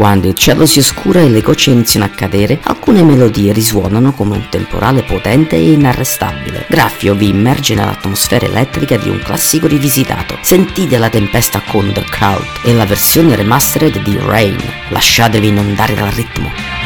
Quando 0.00 0.28
il 0.28 0.34
cielo 0.34 0.64
si 0.64 0.78
oscura 0.78 1.20
e 1.20 1.28
le 1.28 1.42
gocce 1.42 1.72
iniziano 1.72 2.06
a 2.06 2.08
cadere, 2.08 2.58
alcune 2.62 3.02
melodie 3.02 3.52
risuonano 3.52 4.14
come 4.14 4.36
un 4.36 4.46
temporale 4.48 5.02
potente 5.02 5.56
e 5.56 5.72
inarrestabile. 5.72 6.64
Graffio 6.70 7.14
vi 7.14 7.28
immerge 7.28 7.74
nell'atmosfera 7.74 8.46
elettrica 8.46 8.96
di 8.96 9.10
un 9.10 9.18
classico 9.18 9.66
rivisitato. 9.66 10.38
Sentite 10.40 10.96
la 10.96 11.10
tempesta 11.10 11.60
con 11.66 11.92
The 11.92 12.04
Crowd 12.04 12.46
e 12.64 12.72
la 12.72 12.86
versione 12.86 13.36
remastered 13.36 14.02
di 14.02 14.16
Rain. 14.16 14.56
Lasciatevi 14.88 15.48
inondare 15.48 15.94
dal 15.94 16.10
ritmo. 16.12 16.79